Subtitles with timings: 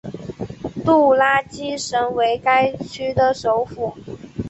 [0.83, 3.95] 杜拉基什为该区的首府。